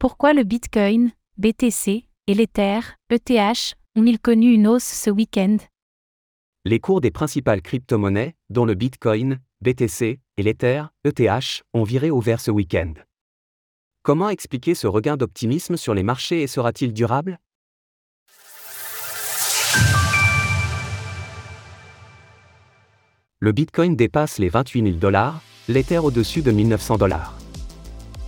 Pourquoi 0.00 0.32
le 0.32 0.44
Bitcoin, 0.44 1.12
BTC, 1.36 2.06
et 2.26 2.34
l'Ether, 2.34 2.80
ETH, 3.10 3.76
ont-ils 3.96 4.18
connu 4.18 4.54
une 4.54 4.66
hausse 4.66 4.82
ce 4.82 5.10
week-end? 5.10 5.58
Les 6.64 6.80
cours 6.80 7.02
des 7.02 7.10
principales 7.10 7.60
crypto-monnaies, 7.60 8.34
dont 8.48 8.64
le 8.64 8.72
Bitcoin, 8.72 9.40
BTC 9.60 10.18
et 10.38 10.42
l'Ether, 10.42 10.84
ETH, 11.04 11.62
ont 11.74 11.82
viré 11.82 12.10
au 12.10 12.18
vert 12.18 12.40
ce 12.40 12.50
week-end. 12.50 12.94
Comment 14.02 14.30
expliquer 14.30 14.74
ce 14.74 14.86
regain 14.86 15.18
d'optimisme 15.18 15.76
sur 15.76 15.92
les 15.92 16.02
marchés 16.02 16.40
et 16.40 16.46
sera-t-il 16.46 16.94
durable? 16.94 17.38
Le 23.38 23.52
Bitcoin 23.52 23.96
dépasse 23.96 24.38
les 24.38 24.48
28 24.48 24.82
000 24.82 24.96
dollars, 24.96 25.42
l'Ether 25.68 25.98
au-dessus 25.98 26.40
de 26.40 26.52
1900 26.52 26.96
dollars. 26.96 27.36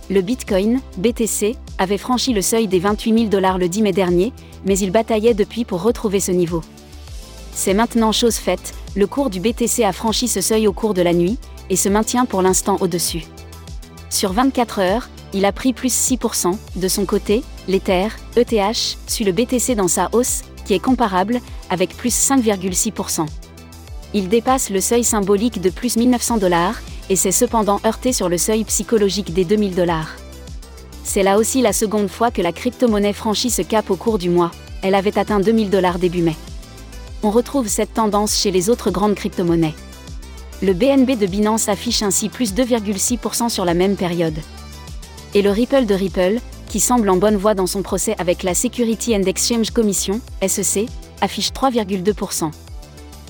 Le 0.09 0.21
Bitcoin, 0.21 0.81
BTC, 0.97 1.55
avait 1.77 1.97
franchi 1.97 2.33
le 2.33 2.41
seuil 2.41 2.67
des 2.67 2.79
28 2.79 3.13
000 3.13 3.25
dollars 3.29 3.57
le 3.57 3.69
10 3.69 3.83
mai 3.83 3.93
dernier, 3.93 4.33
mais 4.65 4.77
il 4.77 4.91
bataillait 4.91 5.33
depuis 5.33 5.63
pour 5.63 5.81
retrouver 5.81 6.19
ce 6.19 6.31
niveau. 6.31 6.61
C'est 7.53 7.73
maintenant 7.73 8.11
chose 8.11 8.35
faite, 8.35 8.73
le 8.95 9.07
cours 9.07 9.29
du 9.29 9.39
BTC 9.39 9.83
a 9.83 9.93
franchi 9.93 10.27
ce 10.27 10.41
seuil 10.41 10.67
au 10.67 10.73
cours 10.73 10.93
de 10.93 11.01
la 11.01 11.13
nuit, 11.13 11.37
et 11.69 11.77
se 11.77 11.87
maintient 11.87 12.25
pour 12.25 12.41
l'instant 12.41 12.77
au-dessus. 12.81 13.23
Sur 14.09 14.33
24 14.33 14.79
heures, 14.79 15.09
il 15.33 15.45
a 15.45 15.53
pris 15.53 15.71
plus 15.71 15.93
6%, 15.93 16.57
de 16.75 16.87
son 16.87 17.05
côté, 17.05 17.41
l'Ether, 17.69 18.09
ETH, 18.35 18.97
suit 19.07 19.23
le 19.23 19.31
BTC 19.31 19.75
dans 19.75 19.87
sa 19.87 20.09
hausse, 20.11 20.41
qui 20.65 20.73
est 20.73 20.79
comparable, 20.79 21.39
avec 21.69 21.95
plus 21.95 22.13
5,6%. 22.13 23.25
Il 24.13 24.27
dépasse 24.27 24.69
le 24.69 24.81
seuil 24.81 25.03
symbolique 25.03 25.61
de 25.61 25.69
plus 25.69 25.95
1900 25.95 26.37
dollars, 26.37 26.75
et 27.09 27.15
s'est 27.15 27.31
cependant 27.31 27.79
heurté 27.85 28.13
sur 28.13 28.29
le 28.29 28.37
seuil 28.37 28.63
psychologique 28.63 29.33
des 29.33 29.45
2000 29.45 29.75
dollars. 29.75 30.15
C'est 31.03 31.23
là 31.23 31.37
aussi 31.37 31.61
la 31.61 31.73
seconde 31.73 32.09
fois 32.09 32.31
que 32.31 32.41
la 32.41 32.51
crypto-monnaie 32.51 33.13
franchit 33.13 33.49
ce 33.49 33.61
cap 33.61 33.89
au 33.91 33.95
cours 33.95 34.17
du 34.17 34.29
mois, 34.29 34.51
elle 34.81 34.95
avait 34.95 35.17
atteint 35.17 35.39
2000 35.39 35.69
dollars 35.69 35.99
début 35.99 36.21
mai. 36.21 36.35
On 37.23 37.31
retrouve 37.31 37.67
cette 37.67 37.93
tendance 37.93 38.37
chez 38.37 38.51
les 38.51 38.69
autres 38.69 38.91
grandes 38.91 39.15
crypto-monnaies. 39.15 39.75
Le 40.61 40.73
BNB 40.73 41.17
de 41.17 41.25
Binance 41.25 41.67
affiche 41.67 42.03
ainsi 42.03 42.29
plus 42.29 42.53
2,6% 42.53 43.49
sur 43.49 43.65
la 43.65 43.73
même 43.73 43.95
période. 43.95 44.37
Et 45.33 45.41
le 45.41 45.51
Ripple 45.51 45.85
de 45.85 45.93
Ripple, 45.93 46.39
qui 46.67 46.79
semble 46.79 47.09
en 47.09 47.17
bonne 47.17 47.35
voie 47.35 47.53
dans 47.53 47.67
son 47.67 47.81
procès 47.81 48.15
avec 48.17 48.43
la 48.43 48.53
Security 48.53 49.15
and 49.15 49.23
Exchange 49.23 49.71
Commission, 49.71 50.21
SEC, 50.45 50.87
affiche 51.21 51.51
3,2%. 51.51 52.51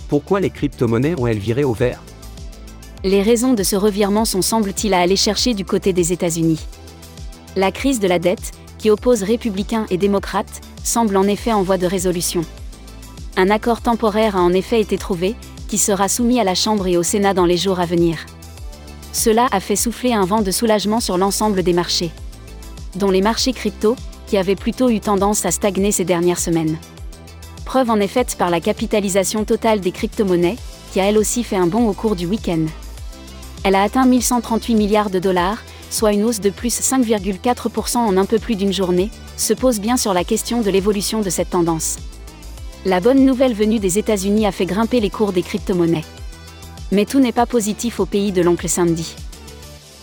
Pourquoi 0.09 0.39
les 0.39 0.49
crypto-monnaies 0.49 1.15
ont-elles 1.19 1.39
viré 1.39 1.63
au 1.63 1.73
vert? 1.73 2.01
Les 3.05 3.21
raisons 3.21 3.53
de 3.53 3.63
ce 3.63 3.75
revirement 3.75 4.23
sont 4.23 4.41
semble-t-il 4.41 4.93
à 4.93 5.01
aller 5.01 5.17
chercher 5.17 5.53
du 5.53 5.65
côté 5.65 5.91
des 5.91 6.13
États-Unis. 6.13 6.61
La 7.57 7.69
crise 7.69 7.99
de 7.99 8.07
la 8.07 8.17
dette, 8.17 8.51
qui 8.77 8.89
oppose 8.89 9.23
républicains 9.23 9.85
et 9.89 9.97
démocrates, 9.97 10.61
semble 10.85 11.17
en 11.17 11.23
effet 11.23 11.51
en 11.51 11.63
voie 11.63 11.77
de 11.77 11.85
résolution. 11.85 12.45
Un 13.35 13.49
accord 13.49 13.81
temporaire 13.81 14.37
a 14.37 14.41
en 14.41 14.53
effet 14.53 14.79
été 14.79 14.97
trouvé, 14.97 15.35
qui 15.67 15.77
sera 15.77 16.07
soumis 16.07 16.39
à 16.39 16.45
la 16.45 16.55
Chambre 16.55 16.87
et 16.87 16.95
au 16.95 17.03
Sénat 17.03 17.33
dans 17.33 17.45
les 17.45 17.57
jours 17.57 17.81
à 17.81 17.85
venir. 17.85 18.19
Cela 19.11 19.47
a 19.51 19.59
fait 19.59 19.75
souffler 19.75 20.13
un 20.13 20.25
vent 20.25 20.41
de 20.41 20.51
soulagement 20.51 21.01
sur 21.01 21.17
l'ensemble 21.17 21.61
des 21.61 21.73
marchés, 21.73 22.11
dont 22.95 23.11
les 23.11 23.21
marchés 23.21 23.51
crypto, 23.51 23.97
qui 24.27 24.37
avaient 24.37 24.55
plutôt 24.55 24.89
eu 24.89 25.01
tendance 25.01 25.45
à 25.45 25.51
stagner 25.51 25.91
ces 25.91 26.05
dernières 26.05 26.39
semaines. 26.39 26.77
Preuve 27.65 27.89
en 27.89 27.99
est 27.99 28.07
faite 28.07 28.37
par 28.37 28.49
la 28.49 28.61
capitalisation 28.61 29.43
totale 29.43 29.81
des 29.81 29.91
crypto-monnaies, 29.91 30.57
qui 30.93 31.01
a 31.01 31.09
elle 31.09 31.17
aussi 31.17 31.43
fait 31.43 31.57
un 31.57 31.67
bond 31.67 31.89
au 31.89 31.93
cours 31.93 32.15
du 32.15 32.27
week-end. 32.27 32.65
Elle 33.63 33.75
a 33.75 33.83
atteint 33.83 34.05
1138 34.05 34.75
milliards 34.75 35.09
de 35.09 35.19
dollars, 35.19 35.63
soit 35.89 36.11
une 36.11 36.23
hausse 36.25 36.41
de 36.41 36.49
plus 36.49 36.81
5,4% 36.81 37.97
en 37.97 38.17
un 38.17 38.25
peu 38.25 38.39
plus 38.39 38.55
d'une 38.55 38.73
journée, 38.73 39.09
se 39.37 39.53
pose 39.53 39.79
bien 39.79 39.95
sur 39.95 40.13
la 40.13 40.23
question 40.23 40.61
de 40.61 40.69
l'évolution 40.69 41.21
de 41.21 41.29
cette 41.29 41.51
tendance. 41.51 41.97
La 42.85 42.99
bonne 42.99 43.25
nouvelle 43.25 43.53
venue 43.53 43.79
des 43.79 43.97
États-Unis 43.97 44.45
a 44.45 44.51
fait 44.51 44.65
grimper 44.65 44.99
les 44.99 45.09
cours 45.09 45.31
des 45.31 45.43
crypto-monnaies. 45.43 46.03
Mais 46.91 47.05
tout 47.05 47.19
n'est 47.19 47.31
pas 47.31 47.45
positif 47.45 48.01
au 48.01 48.05
pays 48.05 48.33
de 48.33 48.41
l'oncle 48.41 48.67
samedi. 48.67 49.15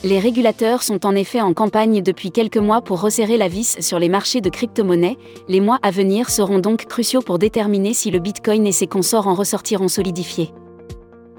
Les 0.02 0.18
régulateurs 0.18 0.82
sont 0.82 1.04
en 1.04 1.14
effet 1.14 1.42
en 1.42 1.52
campagne 1.52 2.02
depuis 2.02 2.30
quelques 2.30 2.56
mois 2.56 2.80
pour 2.80 3.02
resserrer 3.02 3.36
la 3.36 3.48
vis 3.48 3.76
sur 3.80 3.98
les 3.98 4.08
marchés 4.08 4.40
de 4.40 4.48
crypto-monnaies. 4.48 5.18
Les 5.48 5.60
mois 5.60 5.78
à 5.82 5.90
venir 5.90 6.30
seront 6.30 6.58
donc 6.58 6.86
cruciaux 6.86 7.20
pour 7.20 7.38
déterminer 7.38 7.92
si 7.92 8.10
le 8.10 8.18
Bitcoin 8.18 8.66
et 8.66 8.72
ses 8.72 8.86
consorts 8.86 9.26
en 9.26 9.34
ressortiront 9.34 9.88
solidifiés. 9.88 10.54